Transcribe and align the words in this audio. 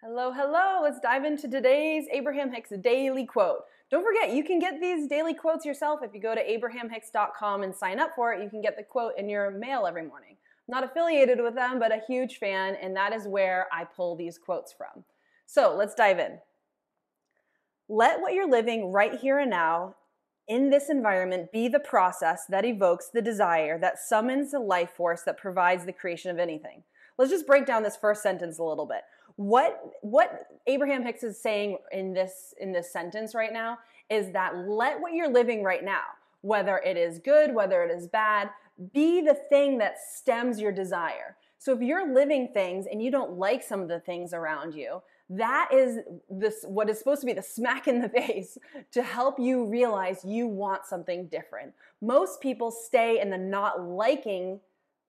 Hello, 0.00 0.30
hello. 0.30 0.78
Let's 0.80 1.00
dive 1.00 1.24
into 1.24 1.48
today's 1.48 2.04
Abraham 2.12 2.52
Hicks 2.52 2.70
daily 2.84 3.26
quote. 3.26 3.62
Don't 3.90 4.04
forget, 4.04 4.32
you 4.32 4.44
can 4.44 4.60
get 4.60 4.80
these 4.80 5.08
daily 5.08 5.34
quotes 5.34 5.66
yourself 5.66 6.04
if 6.04 6.14
you 6.14 6.20
go 6.20 6.36
to 6.36 6.40
abrahamhicks.com 6.40 7.64
and 7.64 7.74
sign 7.74 7.98
up 7.98 8.10
for 8.14 8.32
it. 8.32 8.40
You 8.40 8.48
can 8.48 8.60
get 8.60 8.76
the 8.76 8.84
quote 8.84 9.14
in 9.18 9.28
your 9.28 9.50
mail 9.50 9.88
every 9.88 10.06
morning. 10.06 10.36
I'm 10.68 10.80
not 10.80 10.84
affiliated 10.84 11.42
with 11.42 11.56
them, 11.56 11.80
but 11.80 11.90
a 11.90 12.00
huge 12.06 12.36
fan, 12.36 12.76
and 12.80 12.94
that 12.94 13.12
is 13.12 13.26
where 13.26 13.66
I 13.72 13.86
pull 13.86 14.14
these 14.14 14.38
quotes 14.38 14.72
from. 14.72 15.02
So 15.46 15.74
let's 15.76 15.96
dive 15.96 16.20
in. 16.20 16.38
Let 17.88 18.20
what 18.20 18.34
you're 18.34 18.48
living 18.48 18.92
right 18.92 19.18
here 19.18 19.40
and 19.40 19.50
now 19.50 19.96
in 20.46 20.70
this 20.70 20.90
environment 20.90 21.50
be 21.50 21.66
the 21.66 21.80
process 21.80 22.42
that 22.50 22.64
evokes 22.64 23.08
the 23.12 23.20
desire 23.20 23.80
that 23.80 23.98
summons 23.98 24.52
the 24.52 24.60
life 24.60 24.90
force 24.90 25.22
that 25.22 25.38
provides 25.38 25.86
the 25.86 25.92
creation 25.92 26.30
of 26.30 26.38
anything. 26.38 26.84
Let's 27.18 27.32
just 27.32 27.48
break 27.48 27.66
down 27.66 27.82
this 27.82 27.96
first 27.96 28.22
sentence 28.22 28.60
a 28.60 28.62
little 28.62 28.86
bit 28.86 29.02
what 29.38 29.92
what 30.02 30.48
Abraham 30.66 31.04
Hicks 31.04 31.22
is 31.22 31.40
saying 31.40 31.78
in 31.92 32.12
this 32.12 32.54
in 32.60 32.72
this 32.72 32.92
sentence 32.92 33.36
right 33.36 33.52
now 33.52 33.78
is 34.10 34.32
that 34.32 34.56
let 34.66 35.00
what 35.00 35.12
you're 35.12 35.32
living 35.32 35.62
right 35.62 35.84
now, 35.84 36.02
whether 36.40 36.78
it 36.78 36.96
is 36.96 37.20
good, 37.20 37.54
whether 37.54 37.84
it 37.84 37.90
is 37.92 38.08
bad, 38.08 38.50
be 38.92 39.20
the 39.20 39.34
thing 39.48 39.78
that 39.78 39.94
stems 40.12 40.58
your 40.58 40.72
desire. 40.72 41.36
So 41.56 41.72
if 41.72 41.80
you're 41.80 42.12
living 42.12 42.48
things 42.52 42.86
and 42.90 43.00
you 43.00 43.12
don't 43.12 43.38
like 43.38 43.62
some 43.62 43.80
of 43.80 43.86
the 43.86 44.00
things 44.00 44.32
around 44.32 44.74
you, 44.74 45.02
that 45.30 45.68
is 45.72 45.98
this 46.28 46.64
what 46.66 46.90
is 46.90 46.98
supposed 46.98 47.20
to 47.20 47.26
be 47.26 47.32
the 47.32 47.40
smack 47.40 47.86
in 47.86 48.00
the 48.00 48.08
face 48.20 48.58
to 48.90 49.04
help 49.04 49.38
you 49.38 49.66
realize 49.66 50.24
you 50.24 50.48
want 50.48 50.84
something 50.84 51.28
different. 51.28 51.74
Most 52.00 52.40
people 52.40 52.72
stay 52.72 53.20
in 53.20 53.30
the 53.30 53.38
not 53.38 53.80
liking 53.80 54.58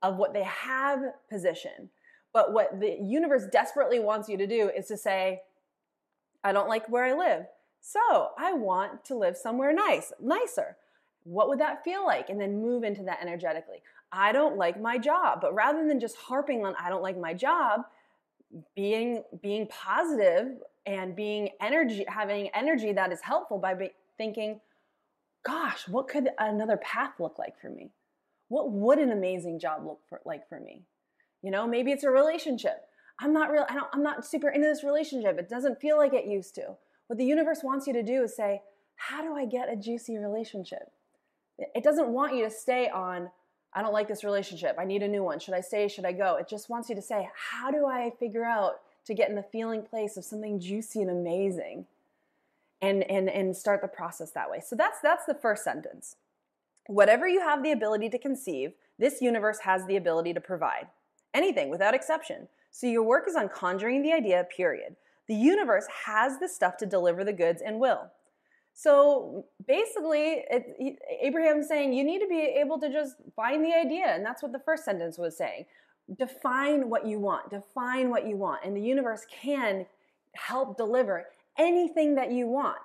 of 0.00 0.16
what 0.16 0.32
they 0.32 0.44
have 0.44 1.02
position. 1.28 1.90
But 2.34 2.52
what 2.52 2.80
the 2.80 2.98
universe 3.00 3.44
desperately 3.50 4.00
wants 4.00 4.28
you 4.28 4.36
to 4.36 4.46
do 4.46 4.70
is 4.76 4.88
to 4.88 4.98
say, 4.98 5.40
I 6.42 6.52
don't 6.52 6.68
like 6.68 6.86
where 6.90 7.04
I 7.04 7.14
live. 7.14 7.46
So 7.80 8.30
I 8.36 8.52
want 8.52 9.04
to 9.06 9.14
live 9.14 9.36
somewhere 9.36 9.72
nice, 9.72 10.12
nicer. 10.20 10.76
What 11.22 11.48
would 11.48 11.60
that 11.60 11.84
feel 11.84 12.04
like? 12.04 12.28
And 12.28 12.38
then 12.38 12.60
move 12.60 12.84
into 12.84 13.02
that 13.04 13.22
energetically. 13.22 13.82
I 14.12 14.32
don't 14.32 14.58
like 14.58 14.78
my 14.78 14.98
job. 14.98 15.40
But 15.40 15.54
rather 15.54 15.86
than 15.86 16.00
just 16.00 16.16
harping 16.16 16.66
on 16.66 16.74
I 16.78 16.90
don't 16.90 17.02
like 17.02 17.18
my 17.18 17.32
job, 17.32 17.82
being 18.76 19.22
being 19.42 19.66
positive 19.66 20.58
and 20.86 21.16
being 21.16 21.50
energy 21.60 22.04
having 22.08 22.48
energy 22.48 22.92
that 22.92 23.12
is 23.12 23.20
helpful 23.20 23.58
by 23.58 23.74
be, 23.74 23.90
thinking 24.16 24.60
gosh 25.44 25.88
what 25.88 26.08
could 26.08 26.28
another 26.38 26.76
path 26.78 27.12
look 27.18 27.38
like 27.38 27.58
for 27.60 27.70
me 27.70 27.90
what 28.48 28.70
would 28.70 28.98
an 28.98 29.10
amazing 29.10 29.58
job 29.58 29.84
look 29.84 30.00
for, 30.08 30.20
like 30.24 30.48
for 30.48 30.60
me 30.60 30.82
you 31.44 31.50
know, 31.50 31.66
maybe 31.66 31.92
it's 31.92 32.04
a 32.04 32.10
relationship. 32.10 32.86
I'm 33.20 33.34
not 33.34 33.50
real, 33.50 33.66
I 33.68 33.74
don't, 33.74 33.86
I'm 33.92 34.02
not 34.02 34.24
super 34.24 34.48
into 34.48 34.66
this 34.66 34.82
relationship. 34.82 35.38
It 35.38 35.50
doesn't 35.50 35.78
feel 35.78 35.98
like 35.98 36.14
it 36.14 36.24
used 36.24 36.54
to. 36.54 36.74
What 37.06 37.18
the 37.18 37.24
universe 37.26 37.60
wants 37.62 37.86
you 37.86 37.92
to 37.92 38.02
do 38.02 38.22
is 38.22 38.34
say, 38.34 38.62
how 38.96 39.22
do 39.22 39.36
I 39.36 39.44
get 39.44 39.70
a 39.70 39.76
juicy 39.76 40.16
relationship? 40.16 40.90
It 41.58 41.84
doesn't 41.84 42.08
want 42.08 42.34
you 42.34 42.44
to 42.44 42.50
stay 42.50 42.88
on, 42.88 43.30
I 43.74 43.82
don't 43.82 43.92
like 43.92 44.08
this 44.08 44.24
relationship. 44.24 44.76
I 44.78 44.86
need 44.86 45.02
a 45.02 45.08
new 45.08 45.22
one. 45.22 45.38
Should 45.38 45.52
I 45.52 45.60
stay? 45.60 45.86
Should 45.86 46.06
I 46.06 46.12
go? 46.12 46.36
It 46.36 46.48
just 46.48 46.70
wants 46.70 46.88
you 46.88 46.94
to 46.94 47.02
say, 47.02 47.28
how 47.34 47.70
do 47.70 47.86
I 47.86 48.12
figure 48.18 48.44
out 48.44 48.80
to 49.04 49.12
get 49.12 49.28
in 49.28 49.36
the 49.36 49.42
feeling 49.42 49.82
place 49.82 50.16
of 50.16 50.24
something 50.24 50.58
juicy 50.58 51.02
and 51.02 51.10
amazing? 51.10 51.84
And, 52.80 53.02
and, 53.10 53.28
and 53.30 53.56
start 53.56 53.82
the 53.82 53.88
process 53.88 54.30
that 54.32 54.50
way. 54.50 54.60
So 54.60 54.76
that's, 54.76 54.98
that's 55.02 55.24
the 55.24 55.34
first 55.34 55.64
sentence. 55.64 56.16
Whatever 56.86 57.28
you 57.28 57.40
have 57.40 57.62
the 57.62 57.72
ability 57.72 58.10
to 58.10 58.18
conceive, 58.18 58.72
this 58.98 59.22
universe 59.22 59.60
has 59.60 59.86
the 59.86 59.96
ability 59.96 60.34
to 60.34 60.40
provide 60.40 60.88
anything 61.34 61.68
without 61.68 61.94
exception. 61.94 62.48
So 62.70 62.86
your 62.86 63.02
work 63.02 63.28
is 63.28 63.36
on 63.36 63.48
conjuring 63.48 64.02
the 64.02 64.12
idea, 64.12 64.46
period. 64.56 64.96
The 65.26 65.34
universe 65.34 65.86
has 66.06 66.38
the 66.38 66.48
stuff 66.48 66.76
to 66.78 66.86
deliver 66.86 67.24
the 67.24 67.32
goods 67.32 67.62
and 67.64 67.78
will. 67.78 68.10
So 68.74 69.46
basically, 69.66 70.44
it, 70.50 70.98
Abraham's 71.20 71.68
saying 71.68 71.92
you 71.92 72.04
need 72.04 72.20
to 72.20 72.26
be 72.26 72.40
able 72.40 72.80
to 72.80 72.90
just 72.90 73.16
find 73.36 73.64
the 73.64 73.72
idea. 73.72 74.06
And 74.06 74.24
that's 74.24 74.42
what 74.42 74.52
the 74.52 74.58
first 74.58 74.84
sentence 74.84 75.16
was 75.16 75.36
saying. 75.36 75.66
Define 76.18 76.90
what 76.90 77.06
you 77.06 77.18
want, 77.18 77.50
define 77.50 78.10
what 78.10 78.26
you 78.26 78.36
want. 78.36 78.64
And 78.64 78.76
the 78.76 78.82
universe 78.82 79.24
can 79.30 79.86
help 80.32 80.76
deliver 80.76 81.26
anything 81.56 82.16
that 82.16 82.32
you 82.32 82.46
want. 82.46 82.78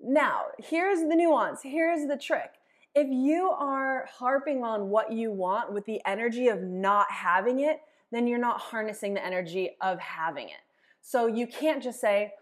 Now, 0.00 0.42
here's 0.58 1.00
the 1.00 1.16
nuance, 1.16 1.62
here's 1.62 2.06
the 2.06 2.18
trick 2.18 2.50
if 2.96 3.08
you 3.10 3.50
are 3.50 4.08
harping 4.10 4.64
on 4.64 4.88
what 4.88 5.12
you 5.12 5.30
want 5.30 5.70
with 5.70 5.84
the 5.84 6.00
energy 6.06 6.48
of 6.48 6.62
not 6.62 7.10
having 7.10 7.60
it, 7.60 7.80
then 8.10 8.26
you're 8.26 8.38
not 8.38 8.58
harnessing 8.58 9.12
the 9.12 9.24
energy 9.24 9.76
of 9.82 10.00
having 10.00 10.48
it. 10.48 10.62
So 11.02 11.26
you 11.26 11.46
can't 11.46 11.82
just 11.82 12.00
say, 12.00 12.32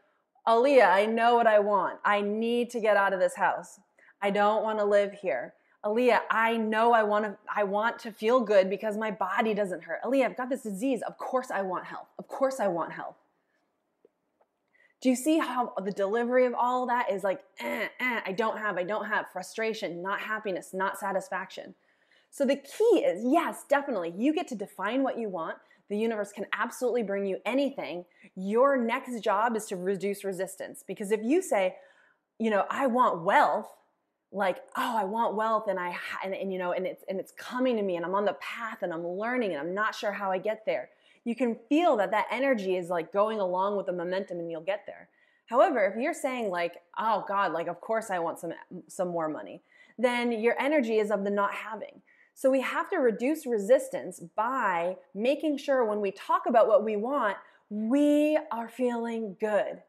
Aaliyah, 0.47 0.89
I 0.89 1.07
know 1.07 1.35
what 1.35 1.49
I 1.49 1.59
want. 1.59 1.99
I 2.05 2.21
need 2.21 2.71
to 2.71 2.81
get 2.81 2.97
out 2.97 3.13
of 3.13 3.19
this 3.19 3.35
house. 3.35 3.81
I 4.23 4.31
don't 4.31 4.63
want 4.63 4.79
to 4.79 4.85
live 4.85 5.13
here. 5.13 5.55
Aaliyah, 5.85 6.21
I 6.31 6.57
know 6.57 6.93
I 6.93 7.03
want 7.03 7.25
to 7.25 7.37
I 7.55 7.65
want 7.65 7.99
to 8.01 8.13
feel 8.13 8.41
good 8.41 8.71
because 8.71 8.97
my 8.97 9.11
body 9.11 9.55
doesn't 9.55 9.83
hurt. 9.83 10.03
Aaliyah, 10.05 10.27
I've 10.27 10.37
got 10.37 10.51
this 10.51 10.63
disease. 10.63 11.03
Of 11.03 11.19
course 11.19 11.51
I 11.51 11.63
want 11.63 11.85
health. 11.85 12.07
Of 12.19 12.29
course 12.29 12.61
I 12.61 12.69
want 12.69 12.93
health. 12.93 13.17
Do 15.05 15.11
you 15.11 15.17
see 15.17 15.37
how 15.37 15.75
the 15.85 15.91
delivery 15.91 16.47
of 16.47 16.55
all 16.55 16.85
of 16.85 16.89
that 16.89 17.13
is 17.13 17.23
like, 17.23 17.41
eh, 17.61 17.89
eh, 18.01 18.21
I 18.25 18.33
don't 18.33 18.57
have, 18.57 18.79
I 18.79 18.85
don't 18.85 19.05
have, 19.05 19.27
frustration, 19.31 20.03
not 20.03 20.19
happiness, 20.19 20.71
not 20.73 20.99
satisfaction. 20.99 21.75
So 22.31 22.47
the 22.47 22.57
key 22.57 23.05
is 23.05 23.23
yes, 23.23 23.65
definitely, 23.69 24.15
you 24.17 24.33
get 24.33 24.49
to 24.49 24.55
define 24.55 25.03
what 25.03 25.19
you 25.19 25.29
want. 25.29 25.59
The 25.91 25.99
universe 25.99 26.33
can 26.33 26.47
absolutely 26.55 27.03
bring 27.03 27.27
you 27.27 27.37
anything. 27.45 28.07
Your 28.35 28.79
next 28.79 29.21
job 29.21 29.57
is 29.57 29.67
to 29.67 29.77
reduce 29.77 30.25
resistance. 30.25 30.83
Because 30.89 31.13
if 31.13 31.21
you 31.23 31.43
say, 31.43 31.77
you 32.39 32.49
know, 32.49 32.65
I 32.71 32.87
want 32.87 33.25
wealth, 33.25 33.69
like, 34.33 34.61
oh, 34.75 34.97
I 34.97 35.05
want 35.05 35.37
wealth 35.37 35.65
and 35.69 35.79
I, 35.79 35.95
and, 36.25 36.35
and 36.35 36.51
you 36.51 36.59
know, 36.59 36.73
and 36.73 36.87
it's, 36.87 37.05
and 37.11 37.21
it's 37.21 37.33
coming 37.33 37.77
to 37.77 37.83
me 37.83 37.97
and 37.97 38.07
I'm 38.07 38.15
on 38.15 38.25
the 38.25 38.39
path 38.41 38.79
and 38.81 38.91
I'm 38.91 39.07
learning 39.07 39.51
and 39.51 39.61
I'm 39.61 39.75
not 39.75 39.95
sure 39.95 40.13
how 40.13 40.33
I 40.33 40.39
get 40.39 40.65
there 40.65 40.89
you 41.25 41.35
can 41.35 41.57
feel 41.69 41.97
that 41.97 42.11
that 42.11 42.27
energy 42.31 42.77
is 42.77 42.89
like 42.89 43.13
going 43.13 43.41
along 43.41 43.77
with 43.77 43.87
the 43.87 43.93
momentum 43.93 44.39
and 44.39 44.51
you'll 44.51 44.61
get 44.61 44.85
there. 44.87 45.09
However, 45.47 45.85
if 45.85 46.01
you're 46.01 46.15
saying 46.15 46.51
like, 46.51 46.77
"Oh 46.99 47.25
god, 47.27 47.53
like 47.53 47.69
of 47.69 47.81
course 47.81 48.11
I 48.11 48.19
want 48.19 48.39
some 48.39 48.53
some 48.89 49.09
more 49.09 49.29
money." 49.29 49.63
Then 49.99 50.33
your 50.33 50.61
energy 50.61 50.99
is 50.99 51.11
of 51.11 51.25
the 51.25 51.31
not 51.31 51.55
having. 51.55 52.03
So 52.35 52.51
we 52.51 52.61
have 52.63 52.91
to 52.91 52.97
reduce 52.97 53.47
resistance 53.47 54.21
by 54.35 54.97
making 55.15 55.59
sure 55.59 55.85
when 55.85 56.01
we 56.01 56.11
talk 56.11 56.43
about 56.49 56.67
what 56.67 56.85
we 56.85 56.97
want, 56.97 57.37
we 57.71 58.39
are 58.51 58.69
feeling 58.69 59.37
good. 59.39 59.83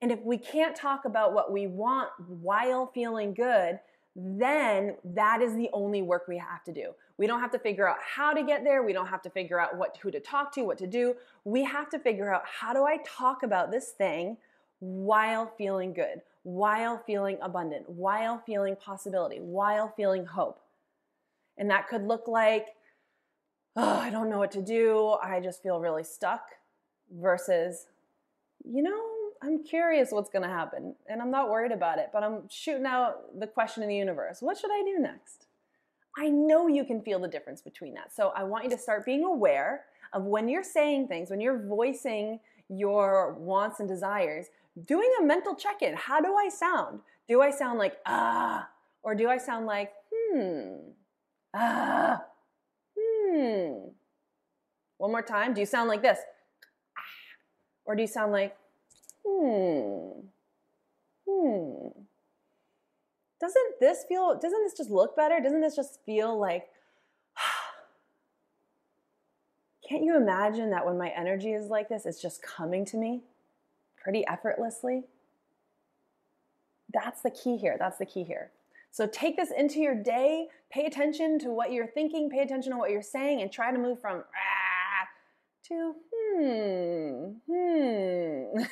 And 0.00 0.10
if 0.10 0.20
we 0.24 0.38
can't 0.38 0.74
talk 0.74 1.04
about 1.04 1.34
what 1.34 1.52
we 1.52 1.66
want 1.66 2.08
while 2.26 2.90
feeling 2.94 3.34
good, 3.34 3.80
then 4.16 4.96
that 5.04 5.42
is 5.42 5.54
the 5.54 5.68
only 5.74 6.00
work 6.00 6.26
we 6.26 6.38
have 6.38 6.64
to 6.64 6.72
do. 6.72 6.92
We 7.20 7.26
don't 7.26 7.40
have 7.40 7.50
to 7.50 7.58
figure 7.58 7.86
out 7.86 7.98
how 8.00 8.32
to 8.32 8.42
get 8.42 8.64
there. 8.64 8.82
We 8.82 8.94
don't 8.94 9.08
have 9.08 9.20
to 9.22 9.28
figure 9.28 9.60
out 9.60 9.76
what 9.76 9.98
who 10.00 10.10
to 10.10 10.20
talk 10.20 10.54
to, 10.54 10.62
what 10.62 10.78
to 10.78 10.86
do. 10.86 11.16
We 11.44 11.62
have 11.64 11.90
to 11.90 11.98
figure 11.98 12.32
out 12.32 12.44
how 12.46 12.72
do 12.72 12.84
I 12.84 12.96
talk 13.04 13.42
about 13.42 13.70
this 13.70 13.90
thing 13.90 14.38
while 14.78 15.52
feeling 15.58 15.92
good, 15.92 16.22
while 16.44 17.02
feeling 17.06 17.36
abundant, 17.42 17.90
while 17.90 18.42
feeling 18.46 18.74
possibility, 18.74 19.36
while 19.36 19.92
feeling 19.98 20.24
hope. 20.24 20.62
And 21.58 21.68
that 21.68 21.88
could 21.88 22.06
look 22.06 22.26
like, 22.26 22.68
oh, 23.76 23.98
I 23.98 24.08
don't 24.08 24.30
know 24.30 24.38
what 24.38 24.52
to 24.52 24.62
do. 24.62 25.18
I 25.22 25.40
just 25.40 25.62
feel 25.62 25.78
really 25.78 26.04
stuck 26.04 26.52
versus, 27.14 27.88
you 28.64 28.82
know, 28.82 28.98
I'm 29.42 29.62
curious 29.62 30.10
what's 30.10 30.30
going 30.30 30.48
to 30.48 30.48
happen 30.48 30.94
and 31.06 31.20
I'm 31.20 31.30
not 31.30 31.50
worried 31.50 31.72
about 31.72 31.98
it, 31.98 32.08
but 32.14 32.22
I'm 32.22 32.48
shooting 32.48 32.86
out 32.86 33.38
the 33.38 33.46
question 33.46 33.82
in 33.82 33.90
the 33.90 33.96
universe. 33.96 34.38
What 34.40 34.56
should 34.56 34.70
I 34.72 34.82
do 34.86 34.98
next? 34.98 35.48
I 36.16 36.28
know 36.28 36.66
you 36.66 36.84
can 36.84 37.02
feel 37.02 37.18
the 37.18 37.28
difference 37.28 37.62
between 37.62 37.94
that. 37.94 38.12
So 38.12 38.32
I 38.34 38.44
want 38.44 38.64
you 38.64 38.70
to 38.70 38.78
start 38.78 39.04
being 39.04 39.24
aware 39.24 39.84
of 40.12 40.24
when 40.24 40.48
you're 40.48 40.64
saying 40.64 41.08
things, 41.08 41.30
when 41.30 41.40
you're 41.40 41.58
voicing 41.58 42.40
your 42.68 43.34
wants 43.34 43.80
and 43.80 43.88
desires, 43.88 44.46
doing 44.86 45.10
a 45.20 45.24
mental 45.24 45.54
check 45.54 45.82
in. 45.82 45.94
How 45.94 46.20
do 46.20 46.34
I 46.34 46.48
sound? 46.48 47.00
Do 47.28 47.40
I 47.40 47.50
sound 47.50 47.78
like, 47.78 47.98
ah, 48.06 48.68
or 49.02 49.14
do 49.14 49.28
I 49.28 49.38
sound 49.38 49.66
like, 49.66 49.92
hmm, 50.12 50.76
ah, 51.54 52.22
hmm? 52.98 53.72
One 54.98 55.10
more 55.10 55.22
time. 55.22 55.54
Do 55.54 55.60
you 55.60 55.66
sound 55.66 55.88
like 55.88 56.02
this? 56.02 56.18
Ah. 56.96 57.00
Or 57.84 57.96
do 57.96 58.02
you 58.02 58.08
sound 58.08 58.32
like, 58.32 58.56
hmm, 59.26 60.20
hmm? 61.28 61.99
Doesn't 63.40 63.80
this 63.80 64.04
feel, 64.08 64.38
doesn't 64.40 64.62
this 64.64 64.76
just 64.76 64.90
look 64.90 65.16
better? 65.16 65.40
Doesn't 65.40 65.60
this 65.60 65.74
just 65.74 66.00
feel 66.04 66.38
like, 66.38 66.68
can't 69.88 70.04
you 70.04 70.16
imagine 70.16 70.70
that 70.70 70.84
when 70.84 70.98
my 70.98 71.12
energy 71.16 71.52
is 71.52 71.68
like 71.68 71.88
this, 71.88 72.06
it's 72.06 72.20
just 72.20 72.42
coming 72.42 72.84
to 72.86 72.96
me 72.96 73.22
pretty 74.02 74.26
effortlessly? 74.26 75.04
That's 76.92 77.22
the 77.22 77.30
key 77.30 77.56
here. 77.56 77.76
That's 77.78 77.98
the 77.98 78.06
key 78.06 78.24
here. 78.24 78.50
So 78.90 79.06
take 79.06 79.36
this 79.36 79.52
into 79.56 79.78
your 79.78 79.94
day, 79.94 80.48
pay 80.70 80.86
attention 80.86 81.38
to 81.40 81.50
what 81.50 81.72
you're 81.72 81.86
thinking, 81.86 82.28
pay 82.28 82.40
attention 82.40 82.72
to 82.72 82.78
what 82.78 82.90
you're 82.90 83.02
saying, 83.02 83.40
and 83.40 83.50
try 83.50 83.72
to 83.72 83.78
move 83.78 84.00
from 84.00 84.24
ah 84.34 85.06
to 85.68 85.94
hmm, 86.12 87.30
hmm. 87.48 88.64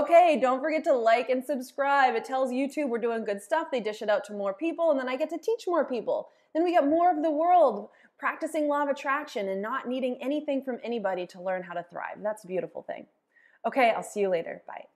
Okay, 0.00 0.38
don't 0.40 0.60
forget 0.60 0.84
to 0.84 0.92
like 0.92 1.28
and 1.28 1.44
subscribe. 1.44 2.14
It 2.14 2.24
tells 2.24 2.50
YouTube 2.50 2.88
we're 2.88 2.98
doing 2.98 3.24
good 3.24 3.42
stuff. 3.42 3.68
They 3.70 3.80
dish 3.80 4.02
it 4.02 4.08
out 4.08 4.24
to 4.24 4.32
more 4.32 4.54
people, 4.54 4.90
and 4.90 4.98
then 4.98 5.08
I 5.08 5.16
get 5.16 5.30
to 5.30 5.38
teach 5.38 5.64
more 5.66 5.84
people. 5.84 6.28
Then 6.54 6.64
we 6.64 6.72
get 6.72 6.86
more 6.86 7.10
of 7.10 7.22
the 7.22 7.30
world 7.30 7.88
practicing 8.18 8.68
law 8.68 8.82
of 8.82 8.88
attraction 8.88 9.48
and 9.48 9.60
not 9.60 9.88
needing 9.88 10.16
anything 10.20 10.62
from 10.62 10.78
anybody 10.84 11.26
to 11.26 11.42
learn 11.42 11.62
how 11.62 11.74
to 11.74 11.84
thrive. 11.90 12.18
That's 12.22 12.44
a 12.44 12.46
beautiful 12.46 12.82
thing. 12.82 13.06
Okay, 13.66 13.90
I'll 13.90 14.02
see 14.02 14.20
you 14.20 14.28
later. 14.28 14.62
Bye. 14.66 14.91